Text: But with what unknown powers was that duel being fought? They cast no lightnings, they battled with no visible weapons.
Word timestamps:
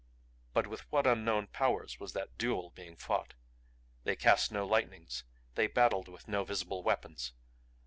But 0.53 0.65
with 0.65 0.91
what 0.91 1.05
unknown 1.05 1.45
powers 1.45 1.99
was 1.99 2.13
that 2.13 2.35
duel 2.35 2.71
being 2.71 2.95
fought? 2.95 3.35
They 4.03 4.15
cast 4.15 4.51
no 4.51 4.65
lightnings, 4.65 5.25
they 5.53 5.67
battled 5.67 6.07
with 6.07 6.27
no 6.27 6.43
visible 6.43 6.81
weapons. 6.81 7.33